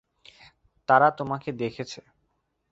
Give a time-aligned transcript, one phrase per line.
[0.89, 1.99] তারা তোমাকে দেখেছে।